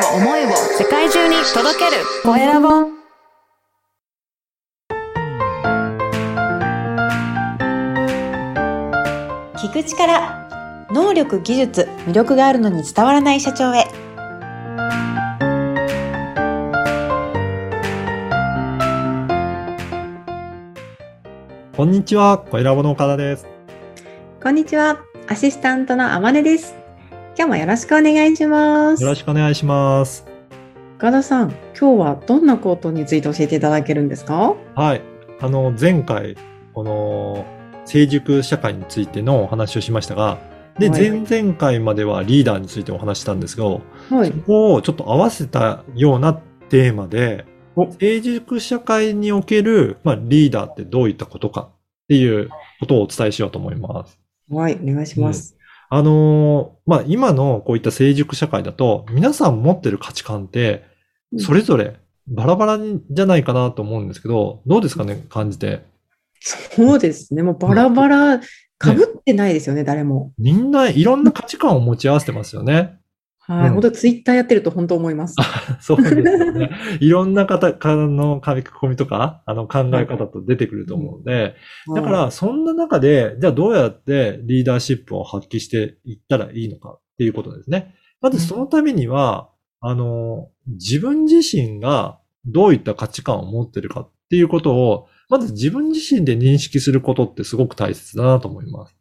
[0.00, 2.02] を思いを世界中に届ける。
[2.22, 2.68] コエラボ
[9.56, 13.84] 聞く力能力技術魅力があるのに伝わらない社長へ。
[21.76, 23.46] こんにちは、コエラボの岡田です。
[24.42, 24.98] こんにちは
[25.28, 26.79] アシスタントのあまねです
[27.40, 29.02] 今日もよろしくお願いします。
[29.02, 30.26] よろしくお願いします。
[30.98, 34.54] 岡田さん今日はどんなことについて教えていただけるんですか？
[34.74, 35.00] はい。
[35.40, 36.36] あの、前回、
[36.74, 37.46] この、
[37.86, 40.36] 成熟社会についてのお話をしましたが、
[40.78, 41.10] で、はい。
[41.10, 44.30] 前々回まではリーダーについてお話ししたんですけど、はい。
[44.30, 51.76] そこをちょっと合わせたようなテーマでお、成熟社会における、まあ、リーダーってどういったことかっ
[52.06, 52.50] ていう
[52.80, 54.18] ことをお伝えしようと思います。
[54.52, 55.56] はいお願いします、
[55.92, 60.84] あのーまあ、今のこういった成熟社会だと、皆さん持ってる価値観って、
[61.36, 61.96] それぞれ
[62.28, 62.78] バラバラ
[63.10, 65.82] じゃないかなと思うんですけど、どうですかね、感じて？
[66.40, 68.44] そうですねもうバラバラ被
[68.92, 72.99] ってないですよね、誰もみんないろんな価値観を持ち合わせてますよね。
[73.50, 75.34] はい、うん本当ツイッターやってると本当思います
[75.80, 76.70] そうですよね。
[77.00, 81.54] いろんな方からの書き込みとか、あの考え方と出てくると思うので、
[81.88, 87.94] だかはいらそんな中で、じゃあどうやってリーダーシップを発揮していったらいいのかっていうことですね。
[88.20, 89.48] まずそのためには、
[89.80, 98.99] あの、自分自身がどういった価値観を持ってるかっていうことを、まず自分自身で認識することってすごく大切だなと思います。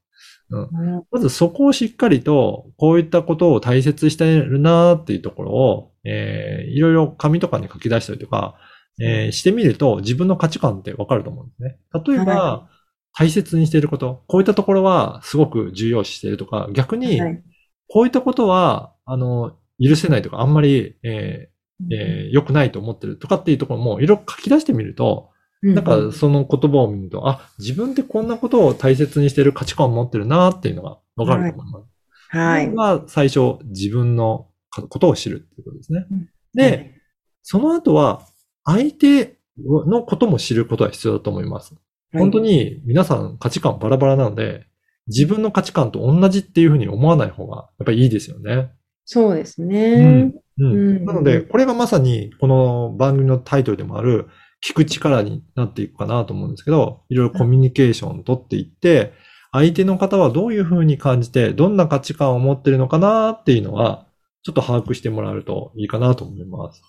[0.49, 1.03] うん。
[1.11, 8.55] まずそこをしっかりと、こういったことを大切にしてるなっていうところを、えーいろいろ紙とかに書き出したりとか、
[9.01, 11.77] えーしてみると自分の価値観ってわかると思うんですね。
[12.05, 12.69] 例えば、は
[13.13, 17.43] 大切にしていること、こういったところはすごく重要視しているとか、逆に、はい。
[17.87, 25.29] こういったことは、あの、許せないとか、あんまり、えーえー良くないと思ってるとかっていうところも、いろいろ書き出してみると、
[25.61, 31.85] なんかその言葉を見ると、あ、自分ってこんなことを大切にしてる価値観を持ってるなっていうのがわかると思います。
[32.31, 34.47] はいこれが最初自分の
[34.89, 36.05] ことを知るっていうことですね。
[36.11, 36.95] うんで、
[37.43, 38.25] その後は
[38.63, 41.75] 相手のことも知ることが必要だと思います。
[42.13, 44.65] 本当に皆さん価値観バラバラなので、
[45.07, 48.71] 自分の価値観と同じっていうふうに思わない方がやっぱりいいですよね。
[49.05, 50.33] そうですね。
[50.57, 54.27] うんうんなので、これがまさにこの番組のタイトルでもある
[54.65, 59.13] 聞く力になっていくかなと思うんですけど、いろいろコミュニケーションを取っていって、
[59.51, 64.05] 相手の方はどういうふうに感じて、どんな価値観を持ってるのかなっていうのは、
[64.43, 66.81] ちょっと把握してもらえるといいかなと思います。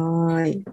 [0.00, 0.64] はい。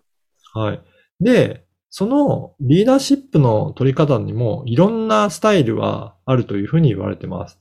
[0.53, 0.81] はい。
[1.19, 7.59] で、そのリーダーシップの取り方にもいろんなスタイルはあるというふうに言われてます。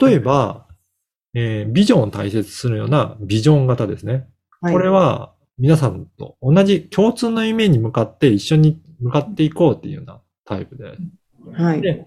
[0.00, 0.66] 例えば、
[1.34, 4.26] えービジョンを大切にするようなビジョン型ですね。
[4.60, 11.62] はいこれは皆さんと同じ共通の夢に向かって一緒に向かっていこうっていうようなタイプです。
[11.62, 11.80] はい。
[11.82, 12.06] で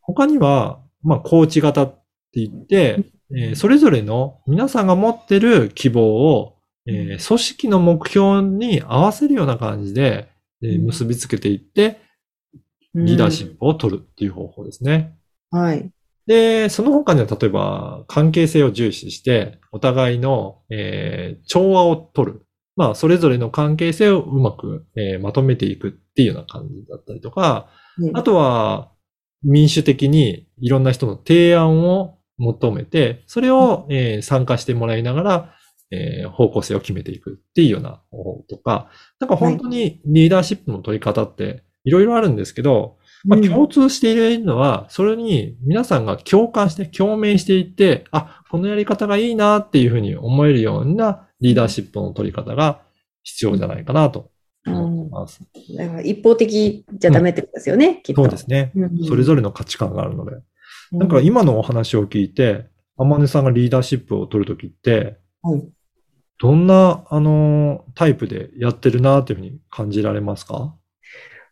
[0.00, 1.90] 他には、まあ、コーチ型っ
[2.32, 3.04] て言って、
[3.36, 6.56] えーそれぞれの皆さんが持ってる希望を、
[6.86, 10.28] えー組織の目標に合わせるような感じで、
[10.62, 12.00] えーうん結びつけていって、
[12.94, 15.14] リーダーシップを取るっていう方法ですね。
[15.50, 15.56] プ。
[15.58, 15.90] はい。
[16.26, 22.46] で、その他には例えば関係性を重視して、お互いの、えー調和を取る。
[22.78, 27.68] まあ、それぞれの関係性をうまく、えーまとめていくっていうような感じだったりとか、
[28.14, 28.92] あとは
[29.42, 35.54] 民主的にいろんな人の提案を求めて、それを、えー参加してもらいながら、
[35.90, 43.48] えー方向性を決めていくっていうような方法とか、なんか本当にリーダーシップの取り方っていろいろあるんですけど、まあ、うん。
[43.48, 52.82] 共通しているのは、それに皆さんが共感して、共鳴していって、あ、このやり方がいいなっていうふうに思えるようなリーダーシップの取り方が
[53.22, 54.30] 必要じゃないかなと
[54.66, 55.40] 思います。
[55.76, 58.22] だから一方的じゃダメってことですよね、きっと。
[58.22, 58.72] そうですね。
[58.74, 59.04] うん。
[59.04, 60.36] それぞれの価値観があるので。
[60.92, 60.98] うん。
[60.98, 62.66] なんか今のお話を聞いて、
[62.96, 65.68] 天音さんがリーダーシップを取るときって、はい。
[66.40, 70.74] どんな、あの、タイプでやってるなっていうふうに感じられますか？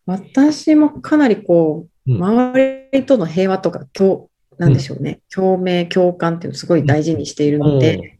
[0.07, 2.23] 私もかなりこう、うん。
[2.23, 8.19] 周りとの平和とか、共、なんでしょうね、共鳴、共感っていうのをすごい大事にしているので、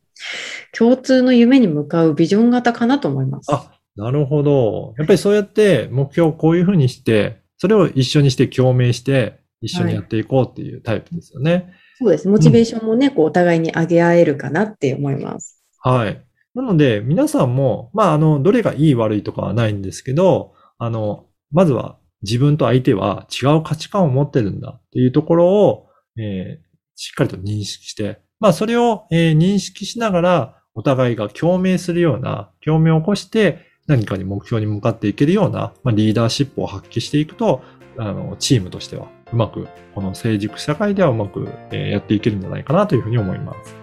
[0.79, 3.53] 共通の夢に向かうビジョン型かなと思います。
[3.53, 4.95] あ、なるほど。
[4.99, 11.73] やっぱりそうやって目標をこういうふうにして、それを一緒にして共鳴して、一緒にやっていこうっていうタイプですよね。
[11.99, 12.29] そうです。
[12.29, 15.65] モチベーションもね、こうお互いに上げ合えるかなって思います。
[15.81, 16.23] はい。
[16.55, 25.87] なので、皆さんも、まあ、あの、どれがいい悪いとかはないんですけど、あの、まずは自分と相手は違う価値観を持ってるんだっていうところを、
[26.19, 26.67] えー
[26.99, 37.63] しっかりと認識して、まあ、それを、えー認識しながら、お互いが共鳴するような、共鳴を起こして何かに目標に向かっていけるような、まあ、リーダーシップを発揮していくと、
[37.99, 43.75] あの、チームとしてはうまく、この成熟社会ではうまく、えやっていけるんじゃないかなというふうに思います。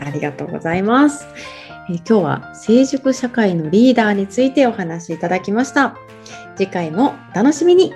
[0.00, 1.26] ありがとうございます。
[1.88, 5.96] え今日は成熟社会のリーダーについてお話しいただきました。
[6.56, 7.94] 次回もお楽しみに。